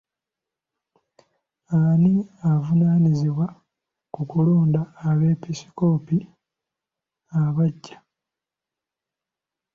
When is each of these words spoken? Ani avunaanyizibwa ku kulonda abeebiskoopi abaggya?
Ani 1.77 2.13
avunaanyizibwa 2.49 3.47
ku 4.13 4.21
kulonda 4.29 4.81
abeebiskoopi 5.07 6.17
abaggya? 7.41 7.97